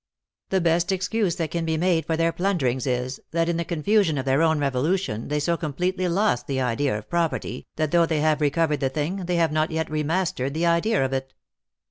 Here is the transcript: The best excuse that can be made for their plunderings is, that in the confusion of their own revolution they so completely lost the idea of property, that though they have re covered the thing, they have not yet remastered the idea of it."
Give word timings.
The 0.49 0.59
best 0.59 0.91
excuse 0.91 1.35
that 1.35 1.51
can 1.51 1.63
be 1.63 1.77
made 1.77 2.07
for 2.07 2.17
their 2.17 2.31
plunderings 2.31 2.87
is, 2.87 3.21
that 3.33 3.47
in 3.47 3.57
the 3.57 3.63
confusion 3.63 4.17
of 4.17 4.25
their 4.25 4.41
own 4.41 4.57
revolution 4.57 5.27
they 5.27 5.39
so 5.39 5.55
completely 5.55 6.07
lost 6.07 6.47
the 6.47 6.59
idea 6.59 6.97
of 6.97 7.07
property, 7.07 7.67
that 7.75 7.91
though 7.91 8.07
they 8.07 8.19
have 8.21 8.41
re 8.41 8.49
covered 8.49 8.79
the 8.79 8.89
thing, 8.89 9.17
they 9.27 9.35
have 9.35 9.51
not 9.51 9.69
yet 9.69 9.89
remastered 9.91 10.55
the 10.55 10.65
idea 10.65 11.05
of 11.05 11.13
it." 11.13 11.35